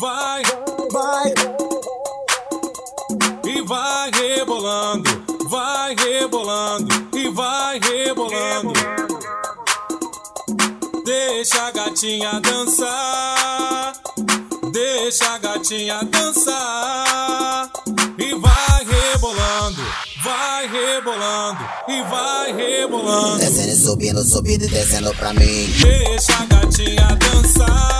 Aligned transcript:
vai, 0.00 0.42
vai. 0.90 1.34
E 3.44 3.62
vai 3.62 4.10
rebolando, 4.10 5.10
vai 5.48 5.94
rebolando 5.94 7.08
e 7.14 7.28
vai 7.30 7.80
rebolando. 7.80 8.72
Deixa 11.04 11.68
a 11.68 11.70
gatinha 11.70 12.40
dançar, 12.40 13.92
deixa 14.72 15.34
a 15.34 15.38
gatinha 15.38 16.02
dançar. 16.04 17.70
E 18.18 18.34
vai 18.34 18.84
rebolando, 18.84 19.82
vai 20.22 20.68
rebolando 20.68 21.68
e 21.88 22.02
vai 22.02 22.52
rebolando. 22.52 23.38
Descendo 23.38 23.72
e 23.72 23.76
subindo, 23.76 24.24
subindo 24.24 24.64
e 24.64 24.68
descendo 24.68 25.14
pra 25.14 25.32
mim. 25.32 25.72
Deixa 25.80 26.32
a 26.34 26.46
gatinha 26.46 27.16
dançar. 27.16 27.95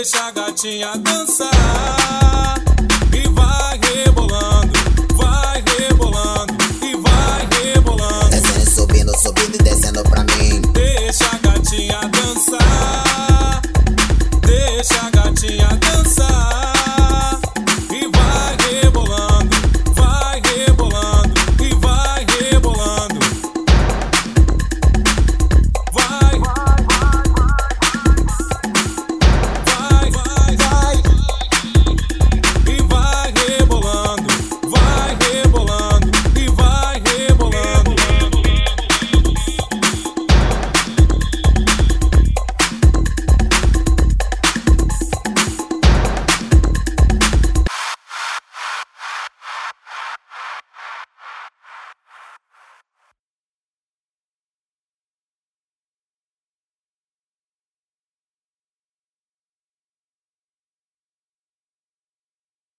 Deixa 0.00 0.28
a 0.28 0.30
gatinha 0.30 0.96
dançar. 0.96 2.69